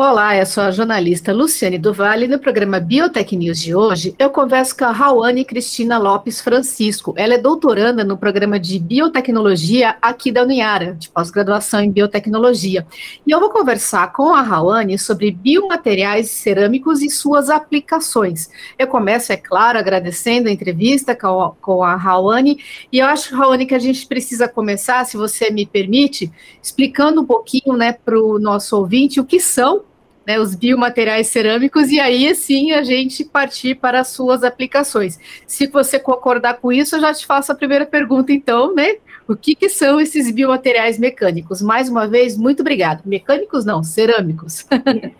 [0.00, 4.30] Olá, eu sou a jornalista Luciane Duval e no programa Biotech News de hoje eu
[4.30, 7.12] converso com a Rawane Cristina Lopes Francisco.
[7.16, 12.86] Ela é doutoranda no programa de biotecnologia aqui da Uniara, de pós-graduação em biotecnologia.
[13.26, 18.48] E eu vou conversar com a Rawane sobre biomateriais cerâmicos e suas aplicações.
[18.78, 22.60] Eu começo, é claro, agradecendo a entrevista com a, com Rawane
[22.92, 26.30] e eu acho, Rawane, que a gente precisa começar, se você me permite,
[26.62, 29.87] explicando um pouquinho né, para o nosso ouvinte o que são
[30.28, 35.18] né, os biomateriais cerâmicos, e aí sim a gente partir para as suas aplicações.
[35.46, 38.96] Se você concordar com isso, eu já te faço a primeira pergunta, então, né?
[39.26, 41.62] O que, que são esses biomateriais mecânicos?
[41.62, 43.00] Mais uma vez, muito obrigado.
[43.06, 44.66] Mecânicos não, cerâmicos.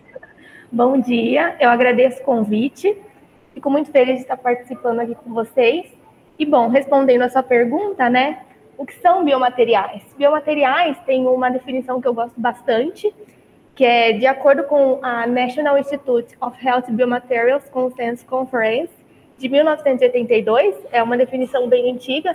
[0.71, 2.95] Bom dia, eu agradeço o convite.
[3.55, 5.87] Fico muito feliz de estar participando aqui com vocês.
[6.39, 8.41] E, bom, respondendo a sua pergunta, né?
[8.77, 10.03] O que são biomateriais?
[10.19, 13.13] Biomateriais têm uma definição que eu gosto bastante,
[13.79, 18.93] que é de acordo com a National Institute of Health Biomaterials Consensus Conference
[19.39, 22.35] de 1982, é uma definição bem antiga,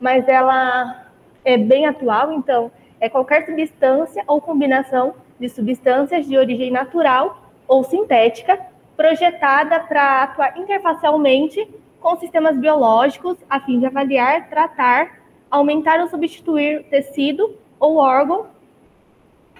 [0.00, 1.06] mas ela
[1.44, 2.68] é bem atual, então
[3.00, 8.58] é qualquer substância ou combinação de substâncias de origem natural ou sintética
[8.96, 11.64] projetada para atuar interfacialmente
[12.00, 18.48] com sistemas biológicos a fim de avaliar, tratar, aumentar ou substituir tecido ou órgão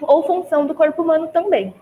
[0.01, 1.73] ou função do corpo humano também.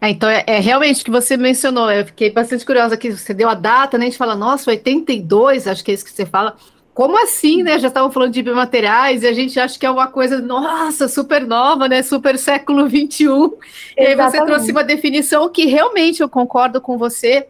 [0.00, 3.32] É, então, é, é, realmente o que você mencionou, eu fiquei bastante curiosa que você
[3.32, 4.04] deu a data, né?
[4.04, 6.56] A gente fala, nossa, 82, acho que é isso que você fala.
[6.92, 7.78] Como assim, né?
[7.78, 11.46] Já estavam falando de biomateriais e a gente acha que é uma coisa, nossa, super
[11.46, 12.02] nova, né?
[12.02, 13.26] Super século XXI.
[13.96, 17.48] E aí você trouxe uma definição que realmente eu concordo com você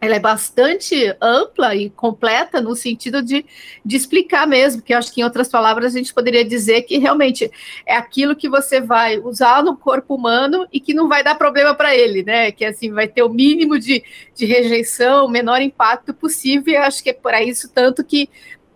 [0.00, 3.44] ela é bastante ampla e completa no sentido de,
[3.84, 6.98] de explicar mesmo, que eu acho que em outras palavras a gente poderia dizer que
[6.98, 7.50] realmente
[7.84, 11.74] é aquilo que você vai usar no corpo humano e que não vai dar problema
[11.74, 12.52] para ele, né?
[12.52, 14.02] Que assim vai ter o mínimo de,
[14.34, 18.28] de rejeição, o menor impacto possível, e acho que é por isso tanto que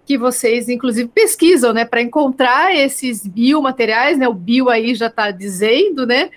[0.04, 5.30] que vocês, inclusive, pesquisam, né, para encontrar esses biomateriais, né, o bio aí já está
[5.30, 6.28] dizendo, né,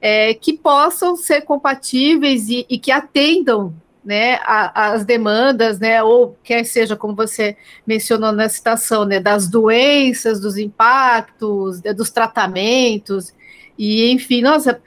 [0.00, 3.72] é, que possam ser compatíveis e, e que atendam
[4.04, 9.48] né, a, as demandas, né, ou quer seja, como você mencionou na citação, né, das
[9.48, 13.32] doenças, dos impactos, né, dos tratamentos,
[13.78, 14.80] e enfim, nossa,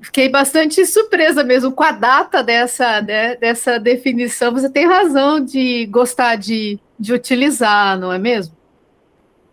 [0.00, 5.86] fiquei bastante surpresa mesmo com a data dessa, né, dessa definição, você tem razão de
[5.86, 8.54] gostar de, de utilizar, não é mesmo?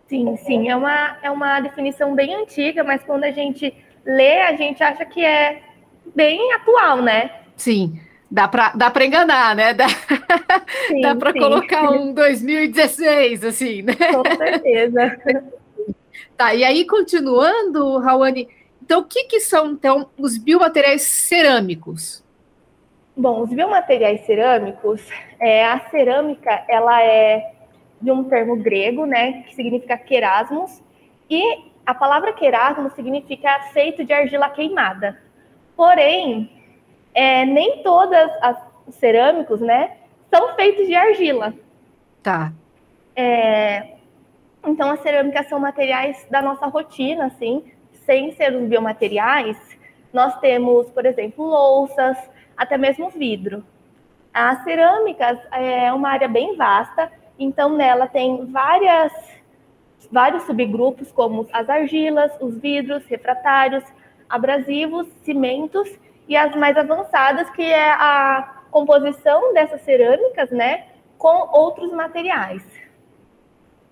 [0.06, 3.74] Sim, sim, é uma, é uma definição bem antiga, mas quando a gente
[4.04, 5.62] lê, a gente acha que é
[6.14, 7.30] bem atual, né?
[7.56, 7.98] Sim.
[8.34, 9.72] Dá para dá enganar, né?
[9.72, 9.86] Dá,
[11.00, 13.94] dá para colocar um 2016, assim, né?
[14.12, 15.20] Com certeza.
[16.36, 18.48] Tá, e aí, continuando, Raoni,
[18.82, 22.24] então o que, que são então os biomateriais cerâmicos?
[23.16, 25.00] Bom, os biomateriais cerâmicos,
[25.38, 27.52] é, a cerâmica, ela é
[28.02, 30.82] de um termo grego, né, que significa querasmos,
[31.30, 35.22] e a palavra querasmos significa feito de argila queimada.
[35.76, 36.50] Porém,
[37.14, 38.56] é, nem todas as
[38.90, 39.96] cerâmicos, né,
[40.34, 41.54] são feitos de argila.
[42.22, 42.52] Tá.
[43.14, 43.94] É,
[44.66, 47.64] então, as cerâmicas são materiais da nossa rotina, assim,
[48.04, 49.56] sem ser os biomateriais.
[50.12, 52.18] Nós temos, por exemplo, louças,
[52.56, 53.64] até mesmo vidro.
[54.32, 59.12] As cerâmicas é uma área bem vasta, então nela tem várias,
[60.10, 63.84] vários subgrupos, como as argilas, os vidros, refratários,
[64.28, 65.88] abrasivos, cimentos
[66.28, 70.84] e as mais avançadas, que é a composição dessas cerâmicas, né,
[71.18, 72.62] com outros materiais.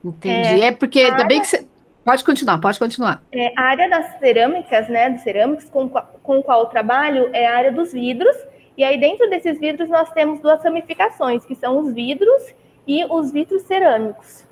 [0.04, 0.62] Entendi.
[0.62, 1.66] É, é porque ainda bem que você.
[2.04, 3.22] Pode continuar, pode continuar.
[3.31, 7.46] É, a área das cerâmicas, né, dos cerâmicos com, com o qual eu trabalho é
[7.46, 8.37] a área dos vidros,
[8.76, 12.43] e aí dentro desses vidros nós temos duas ramificações, que são os vidros
[12.88, 14.44] e os vitros cerâmicos.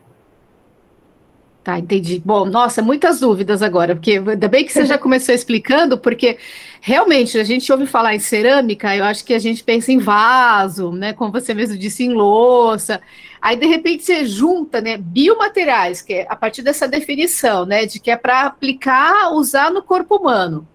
[1.71, 2.21] Tá, entendi.
[2.25, 6.37] Bom, nossa, muitas dúvidas agora, porque ainda bem que você já começou explicando, porque
[6.81, 10.91] realmente a gente ouve falar em cerâmica, eu acho que a gente pensa em vaso,
[10.91, 11.13] né?
[11.13, 13.01] Como você mesmo disse, em louça.
[13.41, 18.01] Aí, de repente, você junta, né, biomateriais, que é a partir dessa definição, né, de
[18.01, 20.67] que é para aplicar, usar no corpo humano.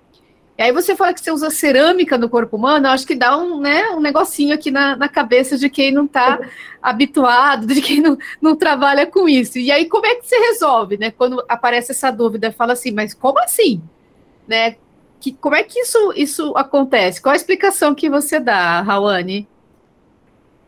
[0.57, 3.37] E aí você fala que você usa cerâmica no corpo humano, eu acho que dá
[3.37, 6.39] um, né, um negocinho aqui na, na cabeça de quem não está
[6.81, 9.59] habituado, de quem não, não trabalha com isso.
[9.59, 11.11] E aí, como é que você resolve, né?
[11.11, 13.81] Quando aparece essa dúvida, fala assim, mas como assim?
[14.47, 14.77] Né?
[15.25, 17.19] que, como é que isso, isso acontece?
[17.19, 19.47] Qual a explicação que você dá, Rawane?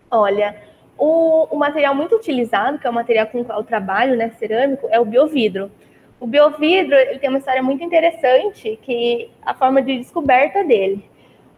[0.09, 0.55] Olha,
[0.97, 4.31] o, o, material muito utilizado, que é o material com o qual eu trabalho, né,
[4.39, 5.71] cerâmico, é o biovidro.
[6.19, 11.05] O biovidro ele tem uma história muito interessante, que a forma de descoberta dele.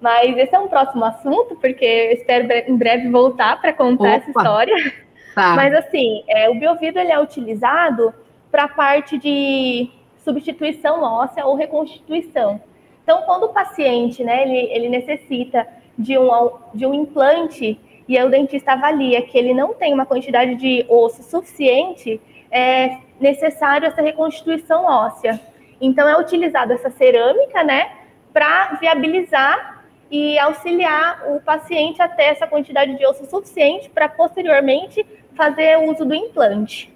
[0.02, 4.16] Mas esse é um próximo assunto, porque eu espero em breve voltar para contar Opa.
[4.16, 4.94] essa história.
[5.36, 5.56] Tá.
[5.56, 8.14] Mas assim, é, o biovidro ele é utilizado
[8.52, 9.90] para a parte de
[10.24, 12.62] substituição óssea ou reconstituição.
[13.04, 15.68] Então, quando o paciente, né, ele, ele necessita
[15.98, 16.30] de um,
[16.74, 21.24] de um implante e o dentista avalia que ele não tem uma quantidade de osso
[21.24, 22.20] suficiente,
[22.50, 25.40] é necessário essa reconstituição óssea.
[25.82, 27.92] Então, é utilizada essa cerâmica, né,
[28.34, 35.06] para viabilizar e auxiliar o paciente até essa quantidade de osso suficiente para posteriormente
[35.36, 36.92] fazer uso do implante.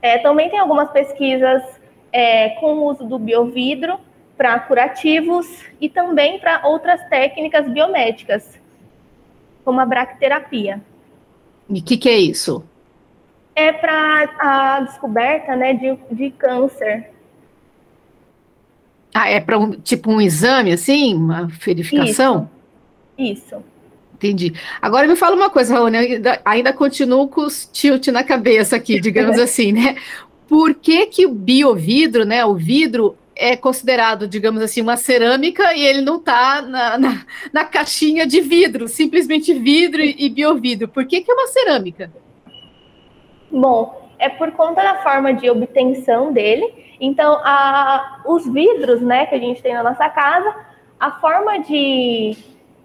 [0.00, 1.62] É, também tem algumas pesquisas
[2.12, 3.98] é, com o uso do biovidro
[4.36, 5.46] para curativos
[5.80, 8.58] e também para outras técnicas biomédicas,
[9.64, 10.80] como a bracterapia.
[11.68, 12.64] E o que, que, é isso?
[13.56, 17.10] É para a descoberta né, de, de câncer.
[19.14, 21.14] Ah, é para um, tipo um exame, assim?
[21.14, 22.50] Uma verificação?
[23.16, 23.54] Isso.
[23.54, 23.64] Isso.
[24.14, 24.54] Entendi.
[24.80, 29.00] Agora me fala uma coisa, Raoni, ainda, ainda continuo com os tilt na cabeça aqui,
[29.00, 29.96] digamos assim, né?
[30.48, 32.44] Por que, que o biovidro, né?
[32.44, 37.64] O vidro é considerado, digamos assim, uma cerâmica e ele não está na, na, na,
[37.64, 40.88] caixinha de vidro, simplesmente vidro e, e biovidro.
[40.88, 42.10] Por que, que é uma cerâmica?
[43.54, 46.96] Bom, é por conta da forma de obtenção dele.
[47.00, 50.54] Então, a, os vidros, né, que a gente tem na nossa casa,
[50.98, 52.36] a forma de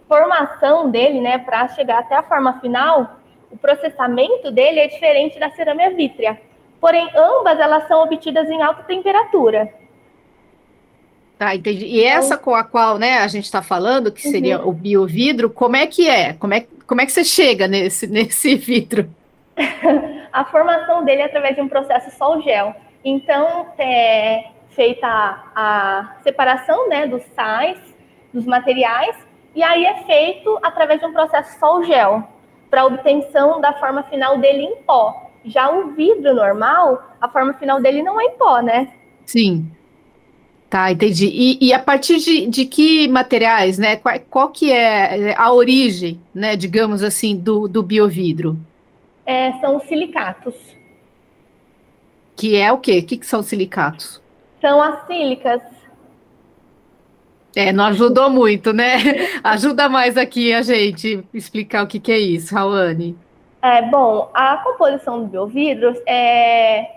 [0.07, 3.19] formação dele, né, para chegar até a forma final,
[3.51, 6.39] o processamento dele é diferente da cerâmica vítrea.
[6.79, 9.73] Porém, ambas elas são obtidas em alta temperatura.
[11.37, 11.85] Tá, entendi.
[11.85, 14.69] E então, essa com a qual, né, a gente está falando, que seria uhum.
[14.69, 16.33] o biovidro, como é que é?
[16.33, 19.09] Como é, como é que você chega nesse, nesse vidro?
[20.31, 22.73] a formação dele é através de um processo sol-gel.
[23.03, 27.77] Então, é feita a, separação, né, dos sais,
[28.33, 29.15] dos materiais,
[29.55, 32.23] e aí é feito através de um processo sol-gel,
[32.69, 35.31] para obtenção da forma final dele em pó.
[35.43, 38.89] Já o vidro normal, a forma final dele não é em pó, né?
[39.25, 39.69] Sim.
[40.69, 41.25] Tá, entendi.
[41.25, 43.95] E, e a partir de, de, que materiais, né?
[43.95, 48.55] Qual, qual, que é a origem, né, digamos assim, do, do biovidro?
[49.29, 50.55] É, são os silicatos.
[52.35, 52.99] Que é o quê?
[52.99, 54.21] O que, que são silicatos?
[54.59, 55.61] São as sílicas
[57.55, 58.97] é, não ajudou muito, né?
[59.43, 63.17] Ajuda mais aqui a gente explicar o que, que é isso, Rawane.
[63.61, 66.89] É, bom, a composição do biovidro é,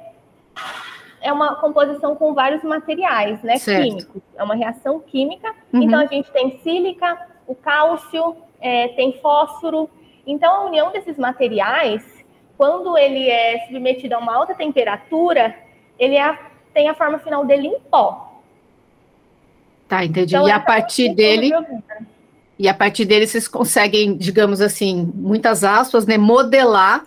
[1.21, 3.83] é uma composição com vários materiais, né, certo.
[3.83, 4.23] químicos.
[4.37, 5.53] É uma reação química.
[5.73, 5.83] Uhum.
[5.83, 9.89] Então, a gente tem sílica, o cálcio, é, tem fósforo.
[10.27, 12.22] Então, a união desses materiais,
[12.63, 15.53] quando ele é submetido a uma alta temperatura,
[15.99, 16.39] ele é,
[16.73, 18.41] tem a forma final dele em pó.
[19.89, 20.37] Tá, entendi.
[20.37, 21.51] Então, e a partir dele.
[22.57, 27.05] E a partir dele vocês conseguem, digamos assim, muitas aspas, né, modelar,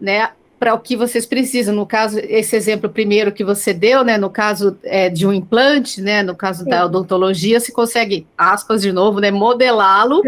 [0.00, 1.74] né, para o que vocês precisam.
[1.74, 6.00] No caso, esse exemplo primeiro que você deu, né, no caso é, de um implante,
[6.00, 6.70] né, no caso Sim.
[6.70, 10.22] da odontologia, se consegue, aspas de novo, né, modelá-lo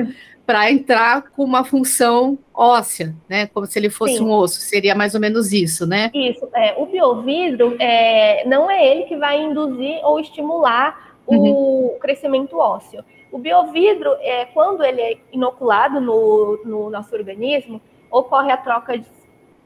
[0.46, 4.24] para entrar com uma função óssea, né, como se ele fosse Sim.
[4.24, 4.60] um osso.
[4.60, 6.10] Seria mais ou menos isso, né?
[6.12, 6.48] Isso.
[6.54, 11.98] É, o biovidro é, não é ele que vai induzir ou estimular o uhum.
[11.98, 13.02] crescimento ósseo.
[13.32, 19.06] O biovidro, é, quando ele é inoculado no, no nosso organismo, ocorre a troca de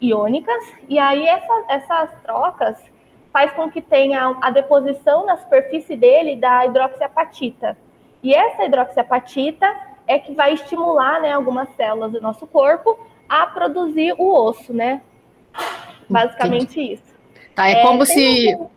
[0.01, 2.79] iônicas, e aí essa, essas trocas
[3.33, 7.77] faz com que tenha a deposição na superfície dele da hidroxiapatita.
[8.23, 9.67] E essa hidroxiapatita
[10.09, 12.99] é que vai estimular né, algumas células do nosso corpo
[13.29, 15.03] a produzir o osso, né?
[16.09, 16.95] Basicamente Entendi.
[16.95, 17.15] isso.
[17.55, 18.57] Tá, é, é como se.
[18.57, 18.69] Um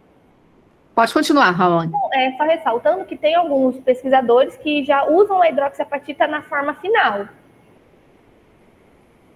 [0.93, 1.93] Pode continuar, Raoni.
[2.13, 7.27] É, só ressaltando que tem alguns pesquisadores que já usam a hidroxiapatita na forma final.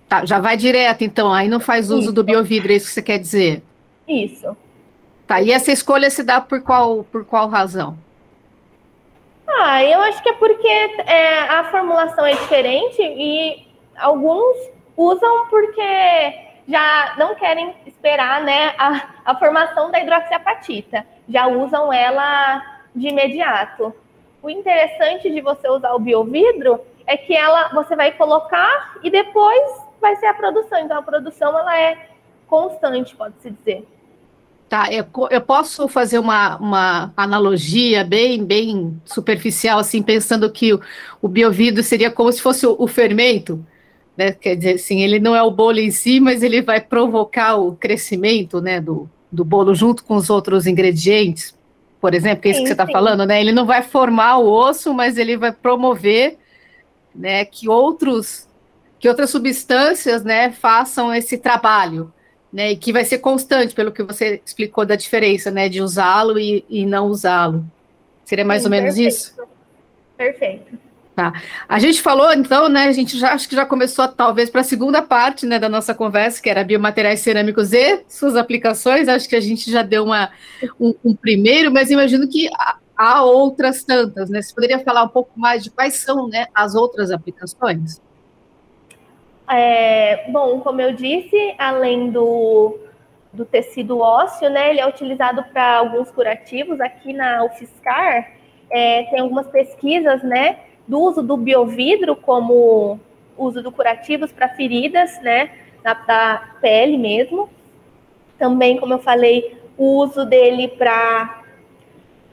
[0.08, 2.14] Tá, já vai direto, então, aí não faz uso isso.
[2.14, 3.64] do biovidro, é isso que você quer dizer?
[4.08, 4.56] Isso.
[5.26, 7.98] Tá, e essa escolha se dá por qual, por qual razão?
[9.84, 13.68] Eu acho que é porque é, a formulação é diferente e
[13.98, 14.56] alguns
[14.96, 16.34] usam porque
[16.68, 22.62] já não querem esperar né, a, a formação da hidroxiapatita já usam ela
[22.96, 23.94] de imediato.
[24.42, 29.84] O interessante de você usar o biovidro é que ela você vai colocar e depois
[30.00, 30.80] vai ser a produção.
[30.80, 32.10] Então a produção ela é
[32.48, 33.88] constante, pode-se dizer.
[34.76, 40.82] Tá, eu, eu posso fazer uma, uma analogia bem, bem superficial, assim, pensando que o,
[41.22, 43.66] o biovidro seria como se fosse o, o fermento,
[44.18, 44.34] né?
[44.34, 47.74] Quer dizer, assim, ele não é o bolo em si, mas ele vai provocar o
[47.74, 51.58] crescimento, né, do, do bolo junto com os outros ingredientes,
[52.02, 53.40] por exemplo, que é isso sim, que você está falando, né?
[53.40, 56.38] Ele não vai formar o osso, mas ele vai promover,
[57.16, 58.46] né, que outros,
[59.00, 62.12] que outras substâncias, né, façam esse trabalho
[62.56, 66.40] né, e que vai ser constante, pelo que você explicou da diferença, né, de usá-lo
[66.40, 67.66] e, e, não usá-lo.
[68.24, 69.14] Seria mais Sim, ou menos perfeito.
[69.14, 69.36] isso?
[70.18, 70.80] Perfeito.
[71.14, 71.34] Tá.
[71.68, 74.64] A gente falou, então, né, a gente já acho que já começou talvez para a
[74.64, 79.10] segunda parte, né, da nossa conversa, que era biomateriais cerâmicos e suas aplicações.
[79.10, 80.32] Acho que a gente já deu uma,
[80.80, 82.50] um, um primeiro, mas imagino que
[82.96, 84.42] há, outras tantas, né?
[84.42, 88.00] Você poderia falar um pouco mais de quais são, né, as outras aplicações?
[89.48, 92.80] É, bom, como eu disse, além do,
[93.32, 96.80] do tecido ósseo, né, ele é utilizado para alguns curativos.
[96.82, 98.32] Aqui na UFSCar
[98.70, 103.00] é, tem algumas pesquisas, né, do uso do biovidro como
[103.38, 105.52] uso do curativos para feridas, né,
[105.84, 107.50] da, da, pele mesmo.
[108.40, 111.44] Também, como eu falei, o uso dele para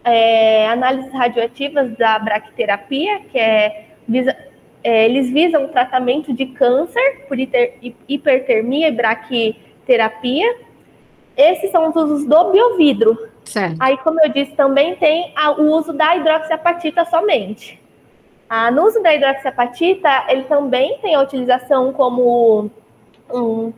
[0.04, 3.88] é, análises radioativas da braquiterapia, que é
[4.82, 10.56] é, eles visam o tratamento de câncer por hipertermia e braquiterapia.
[11.36, 13.16] Esses são os usos do biovidro.
[13.44, 13.76] Certo.
[13.80, 17.80] Aí, como eu disse, também tem a, o uso da hidroxiapatita somente.
[18.48, 22.70] Ah, no uso da hidroxiapatita, ele também tem a utilização como
[23.32, 23.72] um,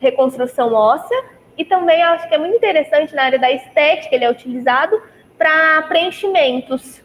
[0.00, 1.16] reconstrução óssea
[1.56, 5.00] e também acho que é muito interessante na área da estética, ele é utilizado
[5.38, 7.02] para preenchimentos.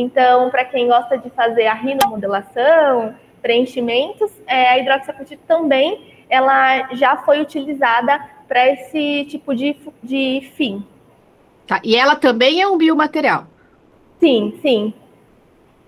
[0.00, 7.16] Então, para quem gosta de fazer a rinomodelação, preenchimentos, é, a hidroxiapatita também ela já
[7.16, 10.84] foi utilizada para esse tipo de, de fim.
[11.66, 13.46] Tá, e ela também é um biomaterial?
[14.20, 14.94] Sim, sim.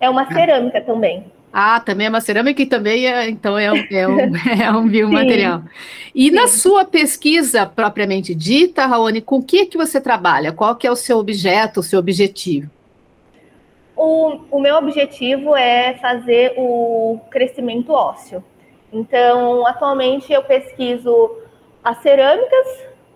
[0.00, 0.33] É uma ah.
[0.33, 1.25] cerâmica também.
[1.52, 4.88] Ah, também é uma cerâmica e também é, então é um, é um, é um
[4.88, 5.61] biomaterial.
[5.61, 5.69] Sim,
[6.14, 6.35] e sim.
[6.35, 10.52] na sua pesquisa propriamente dita, Raoni, com o que, que você trabalha?
[10.52, 12.71] Qual que é o seu objeto, o seu objetivo?
[14.02, 18.42] O, o meu objetivo é fazer o crescimento ósseo.
[18.90, 21.37] Então, atualmente eu pesquiso
[21.85, 22.66] as cerâmicas,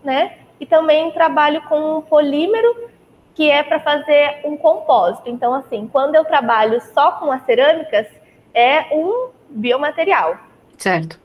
[0.04, 0.36] né?
[0.60, 2.90] E também trabalho com um polímero
[3.34, 5.30] que é para fazer um compósito.
[5.30, 8.06] Então, assim, quando eu trabalho só com as cerâmicas,
[8.52, 10.36] é um biomaterial.
[10.76, 11.18] Certo.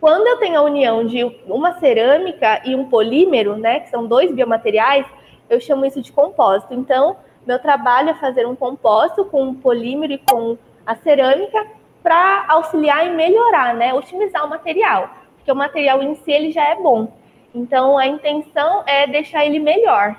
[0.00, 4.32] Quando eu tenho a união de uma cerâmica e um polímero, né, que são dois
[4.32, 5.04] biomateriais,
[5.50, 6.72] eu chamo isso de compósito.
[6.72, 11.66] Então, meu trabalho é fazer um composto com o polímero e com a cerâmica
[12.02, 13.94] para auxiliar e melhorar, né?
[13.94, 17.12] Otimizar o material, porque o material em si ele já é bom.
[17.54, 20.16] Então a intenção é deixar ele melhor.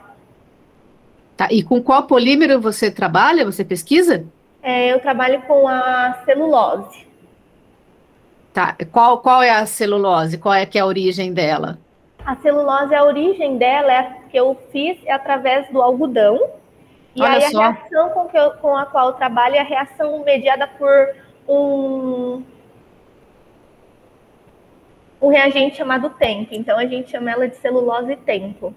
[1.36, 3.46] Tá, e com qual polímero você trabalha?
[3.46, 4.26] Você pesquisa?
[4.64, 7.06] É, eu trabalho com a celulose.
[8.52, 10.38] Tá, qual, qual é a celulose?
[10.40, 11.78] Qual é que é a origem dela?
[12.26, 16.40] A celulose, a origem dela é que eu fiz é através do algodão,
[17.18, 17.62] e Olha aí só.
[17.64, 21.16] a reação com, que eu, com a qual eu trabalho é a reação mediada por
[21.50, 22.44] um,
[25.20, 26.50] um reagente chamado tempo.
[26.52, 28.72] Então a gente chama ela de celulose tempo.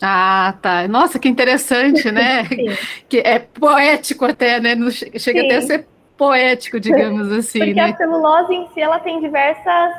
[0.00, 0.86] Ah, tá.
[0.86, 2.44] Nossa, que interessante, né?
[3.08, 4.76] que é poético até, né?
[4.90, 5.46] chega Sim.
[5.46, 7.58] até a ser poético, digamos assim.
[7.58, 7.90] Porque né?
[7.90, 9.96] a celulose em si ela tem diversas.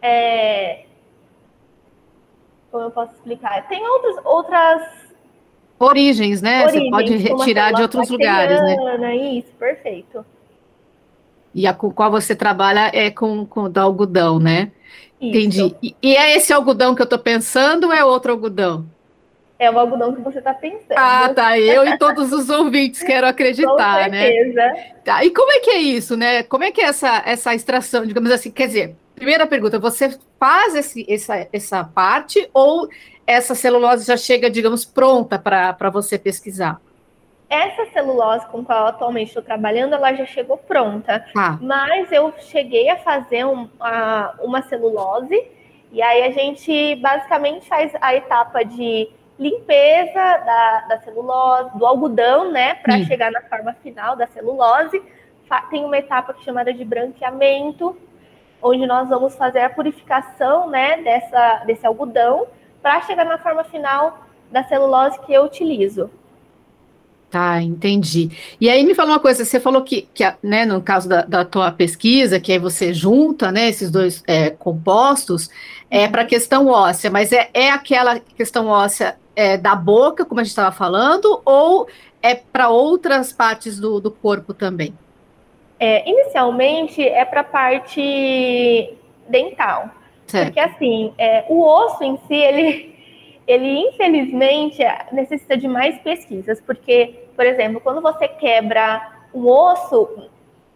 [0.00, 0.84] É...
[2.70, 3.66] Como eu posso explicar?
[3.66, 5.13] Tem outras, outras
[5.78, 6.64] Origens, né?
[6.64, 9.16] Origens, Você pode retirar de outros lugares, né?
[9.16, 10.24] Isso, perfeito.
[11.54, 14.72] E a com qual você trabalha é com, com do algodão, né?
[15.20, 15.30] Isso.
[15.30, 15.76] Entendi.
[15.82, 18.84] E, e, é esse algodão que eu estou pensando ou é outro algodão?
[19.58, 20.96] É o algodão que você está pensando.
[20.96, 21.58] Ah, tá.
[21.58, 24.26] Eu e todos os ouvintes quero acreditar, com né?
[24.26, 24.54] certeza.
[24.54, 24.92] né?
[25.04, 25.24] Tá.
[25.24, 26.42] E como é que é isso, né?
[26.42, 28.50] Como é que é essa, essa extração, digamos assim?
[28.50, 32.88] Quer dizer, primeira pergunta, você faz esse, essa, essa parte ou
[33.26, 36.80] essa celulose já chega, digamos, pronta para você pesquisar?
[37.48, 41.24] Essa celulose com a qual eu atualmente estou trabalhando, ela já chegou pronta.
[41.36, 41.58] Ah.
[41.60, 45.40] Mas eu cheguei a fazer um, a, uma celulose,
[45.92, 52.50] e aí a gente basicamente faz a etapa de limpeza da, da celulose, do algodão,
[52.50, 55.02] né, para chegar na forma final da celulose.
[55.70, 57.96] Tem uma etapa é chamada de branqueamento,
[58.60, 62.46] onde nós vamos fazer a purificação, né, dessa, desse algodão
[62.84, 66.10] para chegar na forma final da celulose que eu utilizo.
[67.30, 68.30] Tá, entendi.
[68.60, 71.46] E aí me fala uma coisa, você falou que, que né, no caso da, da
[71.46, 75.48] tua pesquisa, que aí você junta, né, esses dois é, compostos,
[75.90, 80.42] é para a questão óssea, mas é, é aquela questão óssea é, da boca, como
[80.42, 81.88] a gente estava falando, ou
[82.22, 84.92] é para outras partes do, do corpo também?
[85.80, 88.94] É, inicialmente é para a parte
[89.26, 89.90] dental.
[90.26, 90.46] Certo.
[90.46, 92.94] Porque assim, é, o osso em si, ele,
[93.46, 100.08] ele infelizmente necessita de mais pesquisas, porque, por exemplo, quando você quebra um osso,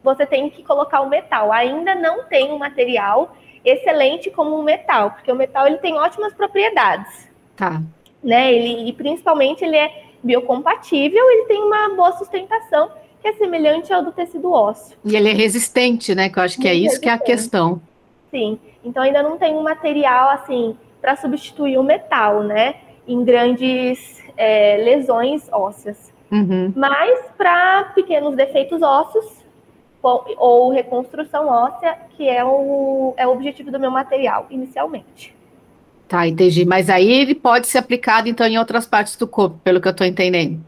[0.03, 1.53] você tem que colocar o metal.
[1.53, 6.33] Ainda não tem um material excelente como o metal, porque o metal ele tem ótimas
[6.35, 7.29] propriedades.
[7.57, 7.83] Tá.
[8.23, 8.53] Né?
[8.53, 12.91] Ele, e principalmente ele é biocompatível, ele tem uma boa sustentação
[13.21, 14.97] que é semelhante ao do tecido ósseo.
[15.05, 16.29] E ele é resistente, né?
[16.29, 17.03] Que eu acho que é Muito isso resistente.
[17.03, 17.83] que é a questão.
[18.31, 18.59] Sim.
[18.85, 22.77] Então ainda não tem um material assim para substituir o metal, né?
[23.07, 26.13] Em grandes é, lesões ósseas.
[26.31, 26.73] Uhum.
[26.77, 29.45] Mas para pequenos defeitos ósseos
[30.03, 35.35] ou reconstrução óssea, que é o, é o objetivo do meu material inicialmente.
[36.07, 36.65] Tá, entendi.
[36.65, 39.93] Mas aí ele pode ser aplicado, então, em outras partes do corpo, pelo que eu
[39.93, 40.61] estou entendendo.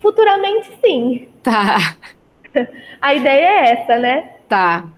[0.00, 1.28] Futuramente, sim.
[1.42, 1.96] Tá.
[3.00, 4.30] A ideia é essa, né?
[4.48, 4.88] Tá.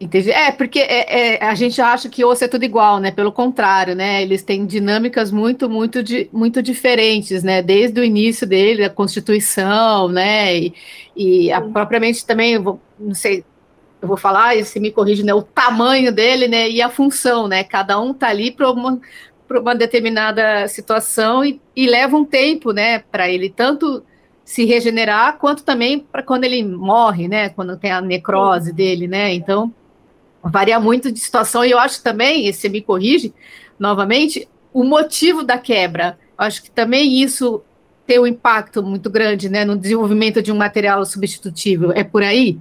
[0.00, 0.30] Entendi.
[0.30, 3.10] É, porque é, é, a gente acha que osso é tudo igual, né?
[3.10, 4.22] Pelo contrário, né?
[4.22, 7.60] Eles têm dinâmicas muito, muito, di, muito diferentes, né?
[7.62, 10.56] Desde o início dele, a constituição, né?
[10.56, 10.74] E,
[11.16, 13.44] e a, propriamente também, vou, não sei,
[14.00, 15.34] eu vou falar, e se me corrige, né?
[15.34, 16.70] O tamanho dele, né?
[16.70, 17.64] E a função, né?
[17.64, 19.00] Cada um tá ali para uma,
[19.50, 23.00] uma determinada situação e, e leva um tempo, né?
[23.00, 24.04] Para ele tanto
[24.44, 27.48] se regenerar, quanto também para quando ele morre, né?
[27.48, 29.34] Quando tem a necrose dele, né?
[29.34, 29.74] Então,
[30.42, 33.34] varia muito de situação, e eu acho também, e você me corrige
[33.78, 36.18] novamente, o motivo da quebra.
[36.38, 37.62] Eu acho que também isso
[38.06, 41.92] tem um impacto muito grande né, no desenvolvimento de um material substitutivo.
[41.92, 42.58] É por aí?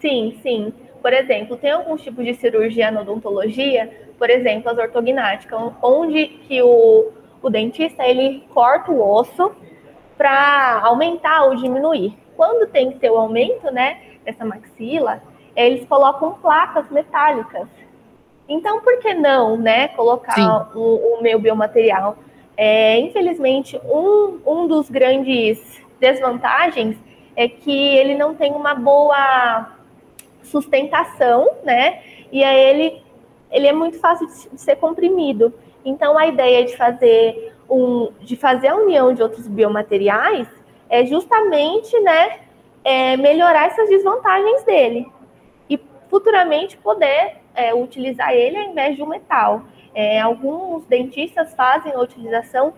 [0.00, 0.72] Sim, sim.
[1.02, 6.62] Por exemplo, tem alguns tipos de cirurgia na odontologia, por exemplo, as ortognáticas, onde que
[6.62, 7.12] o,
[7.42, 9.52] o dentista ele corta o osso
[10.16, 12.14] para aumentar ou diminuir.
[12.36, 15.22] Quando tem que ter o aumento, né, dessa maxila,
[15.56, 17.66] eles colocam placas metálicas.
[18.48, 22.16] Então, por que não, né, colocar o, o, meu biomaterial?
[22.56, 26.96] É, infelizmente, um, um dos grandes desvantagens
[27.34, 29.72] é que ele não tem uma boa
[30.42, 32.00] sustentação, né?
[32.30, 33.02] E aí ele,
[33.50, 35.52] ele é muito fácil de ser comprimido.
[35.84, 40.46] Então, a ideia de fazer um, de fazer a união de outros biomateriais
[40.88, 42.40] é justamente, né,
[42.84, 45.10] é melhorar essas desvantagens dele
[46.08, 49.64] futuramente poder é, utilizar ele ao invés de um metal.
[49.94, 52.74] É, alguns dentistas fazem a utilização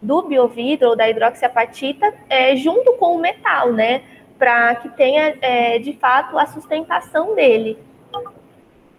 [0.00, 4.02] do biovidro ou da hidroxiapatita é, junto com o metal, né?
[4.38, 7.78] Para que tenha, é, de fato, a sustentação dele.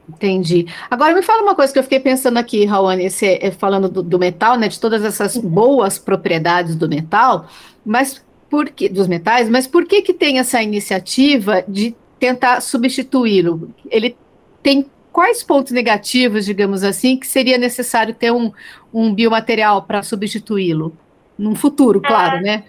[0.07, 0.67] Entendi.
[0.89, 4.03] Agora me fala uma coisa que eu fiquei pensando aqui, Raoni, você, é, falando do,
[4.03, 4.67] do, metal, né?
[4.67, 7.47] De todas essas boas propriedades do metal,
[7.85, 13.69] mas por que, dos metais, mas por que que tem essa iniciativa de tentar substituí-lo.
[13.91, 14.15] Ele
[14.61, 18.49] tem quais pontos negativos, digamos assim, que seria necessário ter um,
[18.93, 20.95] um biomaterial para substituí-lo?
[21.37, 22.63] Num futuro, ah, claro, né?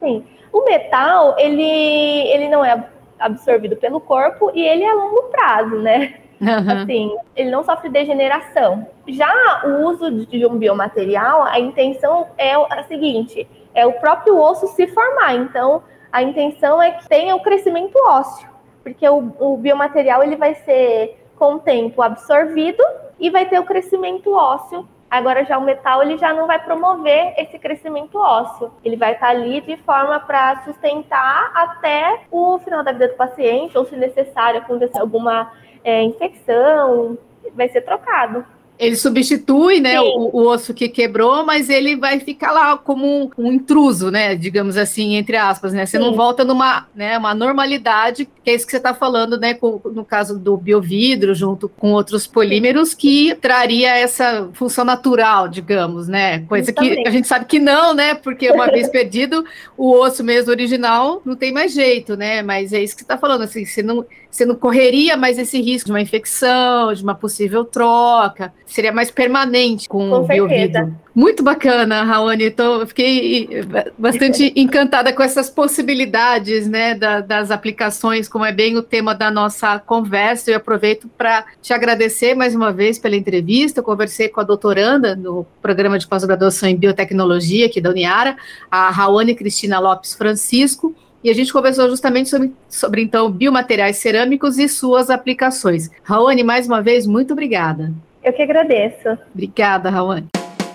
[0.00, 0.24] Sim.
[0.52, 2.84] O metal, ele, ele não é
[3.16, 6.14] absorvido pelo corpo e ele é a longo prazo, né?
[6.40, 6.82] Uhum.
[6.82, 8.88] Assim, ele não sofre degeneração.
[9.06, 14.66] Já o uso de um biomaterial, a intenção é a seguinte: é o próprio osso
[14.74, 15.36] se formar.
[15.36, 18.55] Então, a intenção é que tenha o crescimento ósseo
[18.86, 22.82] porque o, o biomaterial ele vai ser com o tempo absorvido
[23.18, 27.34] e vai ter o crescimento ósseo Agora já o metal ele já não vai promover
[27.38, 28.72] esse crescimento ósseo.
[28.84, 33.78] Ele vai estar ali de forma para sustentar até o final da vida do paciente,
[33.78, 35.52] ou se necessário acontecer alguma
[35.84, 37.16] é, infecção,
[37.54, 38.44] vai ser trocado.
[38.78, 43.30] Ele substitui, né, o, o, osso que quebrou, mas ele vai ficar lá como um,
[43.38, 45.86] um intruso, né, digamos assim, entre aspas, né?
[45.86, 46.04] Você Sim.
[46.04, 49.80] não volta numa, né, uma normalidade, que é isso que você está falando, né, com,
[49.84, 56.40] no caso do biovidro, junto com outros polímeros, que traria essa função natural, digamos, né?
[56.40, 58.14] Coisa que a gente sabe que não, né?
[58.14, 59.44] Porque uma vez perdido,
[59.76, 62.42] o osso mesmo original não tem mais jeito, né?
[62.42, 64.04] Mas é isso que você está falando, assim, você não
[64.36, 68.52] você não correria mais esse risco de uma infecção, de uma possível troca.
[68.66, 70.94] Seria mais permanente com, com o biovidro.
[71.14, 72.44] Muito bacana, Raoni.
[72.44, 73.48] Então, fiquei
[73.96, 79.30] bastante encantada com essas possibilidades né, da, das aplicações, como é bem o tema da
[79.30, 80.50] nossa conversa.
[80.50, 83.80] Eu aproveito para te agradecer mais uma vez pela entrevista.
[83.80, 88.36] Eu conversei com a doutoranda no programa de pós-graduação em biotecnologia aqui da Uniara,
[88.70, 94.58] a Raoni Cristina Lopes Francisco e a gente conversou justamente sobre, sobre então biomateriais cerâmicos
[94.58, 95.90] e suas aplicações.
[96.02, 97.92] Raoni, mais uma vez, muito obrigada.
[98.22, 99.18] Eu que agradeço.
[99.32, 100.26] Obrigada, Raoni.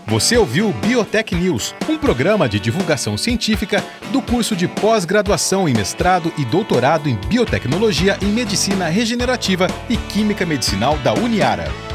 [0.08, 6.34] Você ouviu Biotech News, um programa de divulgação científica do curso de pós-graduação em mestrado
[6.38, 11.90] e doutorado em biotecnologia em medicina regenerativa e química medicinal da Uniara.